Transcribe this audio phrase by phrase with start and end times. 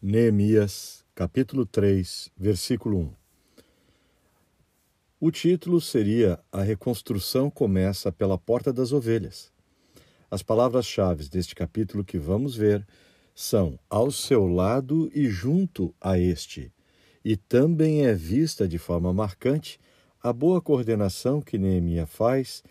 [0.00, 3.12] Neemias, capítulo 3, versículo 1.
[5.18, 9.52] O título seria A reconstrução começa pela porta das ovelhas.
[10.30, 12.86] As palavras-chave deste capítulo que vamos ver
[13.34, 16.72] são ao seu lado e junto a este.
[17.24, 19.80] E também é vista de forma marcante
[20.22, 22.62] a boa coordenação que Neemias faz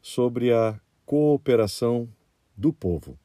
[0.00, 2.08] sobre a cooperação
[2.56, 3.18] do povo.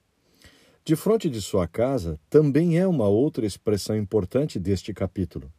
[0.84, 5.54] De frente de sua casa também é uma outra expressão importante deste capítulo.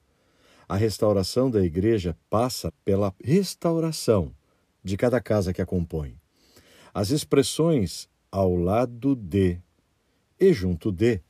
[0.68, 4.32] A restauração da igreja passa pela restauração
[4.82, 6.16] de cada casa que a compõe.
[6.92, 9.60] As expressões ao lado de
[10.40, 11.20] e junto de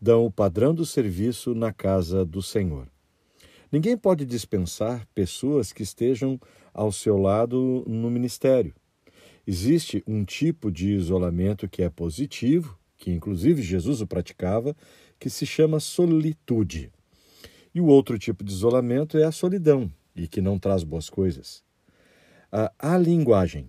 [0.00, 2.88] dão o padrão do serviço na casa do Senhor.
[3.70, 6.40] Ninguém pode dispensar pessoas que estejam
[6.74, 8.74] ao seu lado no ministério.
[9.46, 14.76] Existe um tipo de isolamento que é positivo que inclusive Jesus o praticava,
[15.18, 16.90] que se chama solitude.
[17.74, 21.62] E o outro tipo de isolamento é a solidão, e que não traz boas coisas.
[22.50, 23.68] A, a linguagem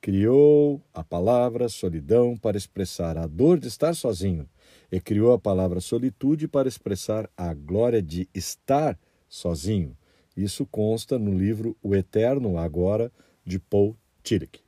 [0.00, 4.48] criou a palavra solidão para expressar a dor de estar sozinho,
[4.90, 8.98] e criou a palavra solitude para expressar a glória de estar
[9.28, 9.96] sozinho.
[10.36, 13.12] Isso consta no livro O Eterno Agora,
[13.44, 14.60] de Paul Tillich.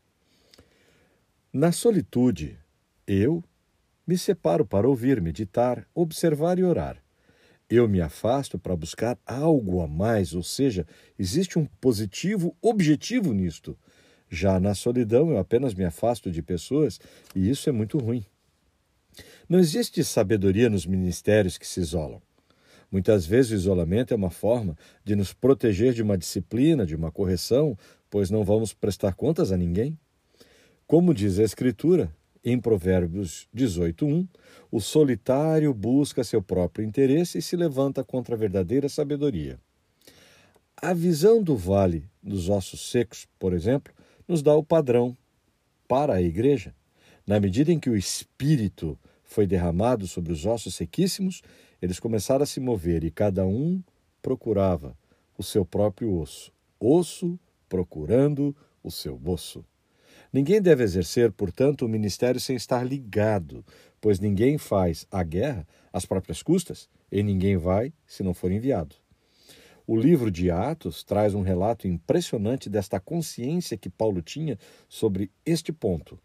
[1.52, 2.58] Na solitude,
[3.06, 3.42] eu
[4.10, 7.00] me separo para ouvir, meditar, observar e orar.
[7.70, 10.84] Eu me afasto para buscar algo a mais, ou seja,
[11.16, 13.78] existe um positivo objetivo nisto.
[14.28, 16.98] Já na solidão, eu apenas me afasto de pessoas
[17.36, 18.26] e isso é muito ruim.
[19.48, 22.20] Não existe sabedoria nos ministérios que se isolam.
[22.90, 27.12] Muitas vezes o isolamento é uma forma de nos proteger de uma disciplina, de uma
[27.12, 27.78] correção,
[28.10, 29.96] pois não vamos prestar contas a ninguém.
[30.84, 32.12] Como diz a Escritura,
[32.44, 34.26] em Provérbios 18:1,
[34.70, 39.58] o solitário busca seu próprio interesse e se levanta contra a verdadeira sabedoria.
[40.76, 43.92] A visão do vale dos ossos secos, por exemplo,
[44.26, 45.16] nos dá o padrão
[45.86, 46.74] para a igreja.
[47.26, 51.42] Na medida em que o espírito foi derramado sobre os ossos sequíssimos,
[51.82, 53.82] eles começaram a se mover e cada um
[54.22, 54.96] procurava
[55.36, 59.64] o seu próprio osso, osso procurando o seu osso.
[60.32, 63.64] Ninguém deve exercer, portanto, o ministério sem estar ligado,
[64.00, 68.94] pois ninguém faz a guerra às próprias custas e ninguém vai se não for enviado.
[69.84, 74.56] O livro de Atos traz um relato impressionante desta consciência que Paulo tinha
[74.88, 76.16] sobre este ponto.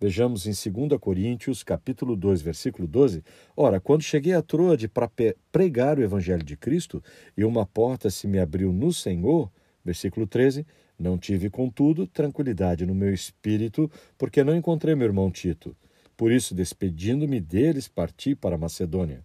[0.00, 3.24] Vejamos em 2 Coríntios, capítulo 2, versículo 12.
[3.56, 5.10] Ora, quando cheguei a Troade para
[5.50, 7.02] pregar o evangelho de Cristo,
[7.36, 9.50] e uma porta se me abriu no Senhor,
[9.84, 10.64] versículo 13,
[11.00, 15.74] não tive, contudo, tranquilidade no meu espírito, porque não encontrei meu irmão Tito.
[16.14, 19.24] Por isso, despedindo-me deles, parti para Macedônia.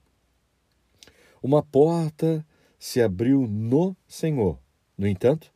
[1.44, 2.46] Uma porta
[2.80, 4.58] se abriu no Senhor.
[4.98, 5.52] No entanto,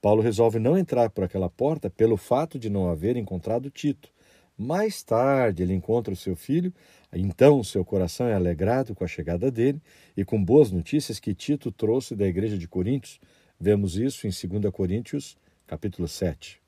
[0.00, 4.10] Paulo resolve não entrar por aquela porta pelo fato de não haver encontrado Tito.
[4.58, 6.72] Mais tarde ele encontra o seu filho,
[7.10, 9.80] então seu coração é alegrado com a chegada dele
[10.14, 13.18] e com boas notícias que Tito trouxe da igreja de Coríntios.
[13.58, 15.36] Vemos isso em 2 Coríntios
[15.72, 16.60] capítulo 7.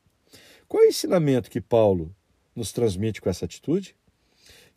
[0.66, 2.16] Qual é o ensinamento que Paulo
[2.56, 3.94] nos transmite com essa atitude?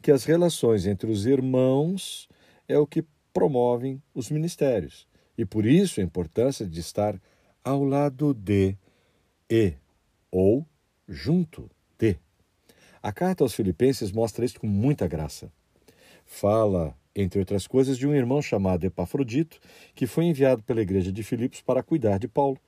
[0.01, 2.27] Que as relações entre os irmãos
[2.67, 5.07] é o que promovem os ministérios.
[5.37, 7.17] E por isso a importância de estar
[7.63, 8.75] ao lado de
[9.49, 9.75] e
[10.29, 10.67] ou
[11.07, 12.17] junto de.
[13.01, 15.49] A carta aos Filipenses mostra isso com muita graça.
[16.25, 19.57] Fala, entre outras coisas, de um irmão chamado Epafrodito,
[19.95, 22.59] que foi enviado pela igreja de Filipos para cuidar de Paulo.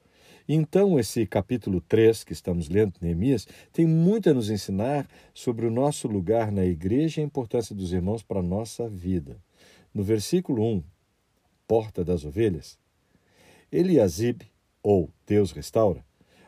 [0.51, 5.69] Então, esse capítulo 3 que estamos lendo, Neemias, tem muito a nos ensinar sobre o
[5.69, 9.37] nosso lugar na igreja e a importância dos irmãos para a nossa vida.
[9.93, 10.83] No versículo 1,
[11.67, 12.79] Porta das Ovelhas,
[13.71, 14.41] Eliasib,
[14.81, 16.03] ou Deus restaura,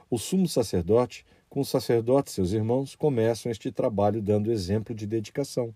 [0.10, 5.76] o sumo sacerdote, com os sacerdotes seus irmãos, começam este trabalho dando exemplo de dedicação.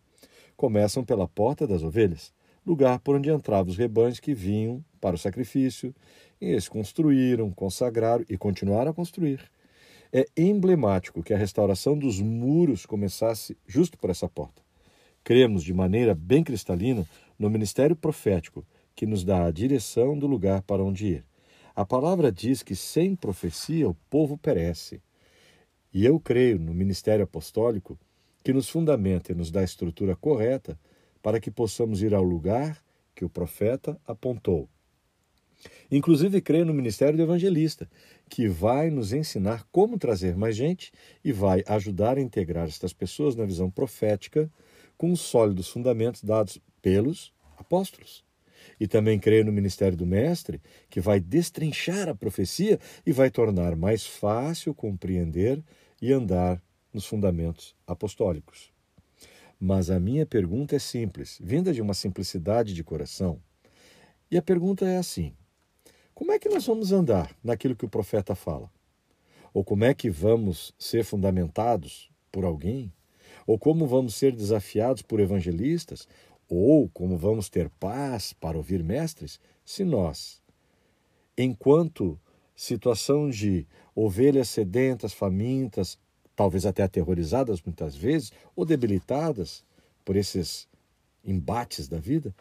[0.57, 2.34] Começam pela Porta das Ovelhas,
[2.65, 5.94] lugar por onde entravam os rebanhos que vinham para o sacrifício,
[6.41, 9.39] e eles construíram, consagraram e continuaram a construir.
[10.12, 14.62] É emblemático que a restauração dos muros começasse justo por essa porta.
[15.23, 17.06] Cremos de maneira bem cristalina
[17.38, 18.65] no ministério profético
[18.95, 21.25] que nos dá a direção do lugar para onde ir.
[21.75, 25.01] A palavra diz que sem profecia o povo perece.
[25.94, 28.00] E eu creio no ministério apostólico
[28.44, 30.79] que nos fundamenta e nos dá a estrutura correta
[31.25, 32.77] para que possamos ir ao lugar
[33.16, 34.69] que o profeta apontou
[35.92, 37.89] Inclusive, creio no ministério do evangelista,
[38.30, 40.92] que vai nos ensinar como trazer mais gente
[41.24, 44.51] e vai ajudar a integrar estas pessoas na visão profética
[44.98, 48.24] com os sólidos fundamentos dados pelos apóstolos.
[48.80, 53.75] E também creio no ministério do Mestre, que vai destrinchar a profecia e vai tornar
[53.75, 55.63] mais fácil compreender
[56.01, 56.62] e andar
[56.94, 58.75] nos fundamentos apostólicos.
[59.60, 63.40] Mas a minha pergunta é simples, vinda de uma simplicidade de coração.
[64.30, 65.34] E a pergunta é assim:
[66.13, 68.69] como é que nós vamos andar naquilo que o profeta fala?
[69.54, 72.92] Ou como é que vamos ser fundamentados por alguém?
[73.48, 76.07] Ou como vamos ser desafiados por evangelistas?
[76.50, 79.40] Ou como vamos ter paz para ouvir mestres?
[79.63, 80.42] Se nós,
[81.38, 82.19] enquanto
[82.56, 85.98] situação de ovelhas sedentas, famintas,
[86.35, 89.63] talvez até aterrorizadas muitas vezes, ou debilitadas
[90.03, 90.67] por esses
[91.23, 92.35] embates da vida,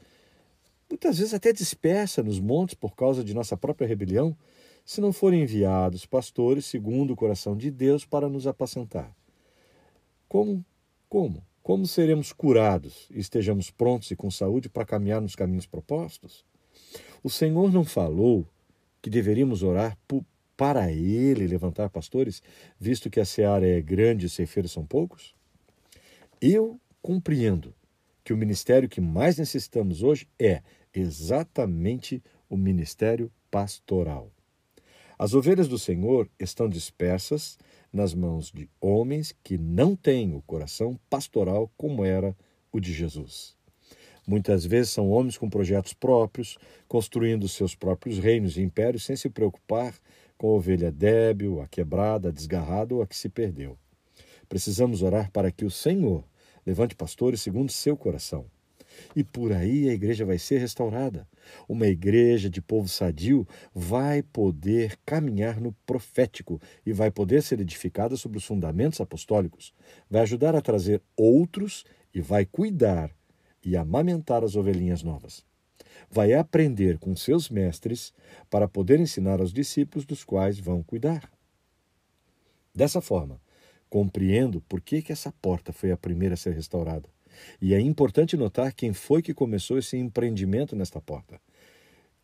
[0.88, 4.37] muitas vezes até dispersa nos montes por causa de nossa própria rebelião,
[4.85, 9.14] se não forem enviados pastores segundo o coração de Deus para nos apacentar.
[10.29, 10.64] Como?
[11.08, 11.43] Como?
[11.62, 16.44] Como seremos curados e estejamos prontos e com saúde para caminhar nos caminhos propostos?
[17.23, 18.46] O Senhor não falou
[19.00, 19.96] que deveríamos orar
[20.56, 22.43] para Ele levantar pastores,
[22.79, 25.35] visto que a seara é grande e os ceifeiros são poucos?
[26.41, 27.75] Eu compreendo
[28.23, 30.62] que o ministério que mais necessitamos hoje é
[30.93, 34.31] exatamente o ministério pastoral.
[35.19, 37.59] As ovelhas do Senhor estão dispersas
[37.93, 42.37] nas mãos de homens que não têm o coração pastoral como era
[42.73, 43.56] o de Jesus.
[44.26, 46.56] Muitas vezes são homens com projetos próprios,
[46.88, 49.94] construindo seus próprios reinos e impérios sem se preocupar
[50.38, 53.79] com a ovelha débil, a quebrada, a desgarrada ou a que se perdeu.
[54.49, 56.25] Precisamos orar para que o Senhor
[56.67, 58.47] levante pastores segundo seu coração.
[59.15, 61.27] E por aí a igreja vai ser restaurada.
[61.69, 68.17] Uma igreja de povo sadio vai poder caminhar no profético e vai poder ser edificada
[68.17, 69.75] sobre os fundamentos apostólicos.
[70.09, 71.85] Vai ajudar a trazer outros
[72.15, 73.11] e vai cuidar
[73.65, 75.45] e amamentar as ovelhinhas novas
[76.11, 78.13] vai aprender com seus mestres
[78.51, 81.31] para poder ensinar aos discípulos dos quais vão cuidar.
[82.75, 83.41] Dessa forma,
[83.89, 87.09] compreendo por que, que essa porta foi a primeira a ser restaurada.
[87.61, 91.41] E é importante notar quem foi que começou esse empreendimento nesta porta.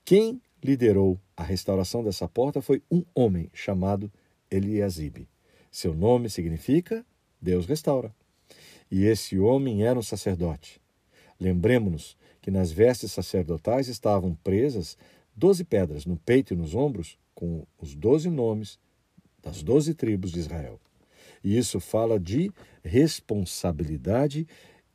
[0.05, 4.11] Quem liderou a restauração dessa porta foi um homem chamado
[4.51, 5.29] Eliasibe.
[5.71, 7.05] Seu nome significa
[7.41, 8.15] Deus restaura.
[8.91, 10.80] E esse homem era um sacerdote.
[11.41, 14.97] Lembremos-nos que nas vestes sacerdotais estavam presas
[15.35, 18.79] doze pedras no peito e nos ombros, com os doze nomes
[19.43, 20.79] das doze tribos de Israel.
[21.43, 22.53] E isso fala de
[22.85, 24.47] responsabilidade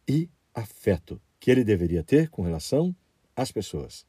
[0.08, 2.96] e afeto que ele deveria ter com relação
[3.36, 4.06] às pessoas.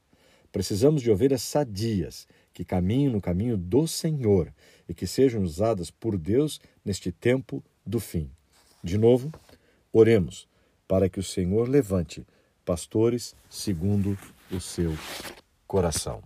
[0.51, 4.53] Precisamos de ovelhas sadias, que caminhem no caminho do Senhor
[4.87, 8.29] e que sejam usadas por Deus neste tempo do fim.
[8.83, 9.31] De novo,
[9.91, 10.47] oremos
[10.87, 12.25] para que o Senhor levante
[12.65, 14.17] pastores segundo
[14.51, 14.93] o seu
[15.65, 16.21] coração.